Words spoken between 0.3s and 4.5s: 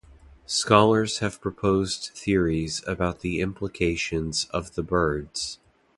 Scholars have proposed theories about the implications